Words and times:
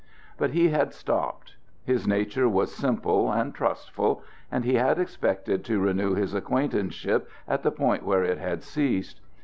But 0.35 0.49
he 0.49 0.69
had 0.69 0.93
stopped. 0.95 1.57
His 1.85 2.07
nature 2.07 2.49
was 2.49 2.73
simple 2.73 3.31
and 3.31 3.53
trustful, 3.53 4.23
and 4.51 4.65
he 4.65 4.73
had 4.73 4.97
expected 4.97 5.63
to 5.65 5.79
renew 5.79 6.15
his 6.15 6.33
acquaintanceship 6.33 7.29
at 7.47 7.61
the 7.61 7.71
point 7.71 8.01
where 8.03 8.23
it 8.23 8.39
had 8.39 8.63
ceased. 8.63 9.21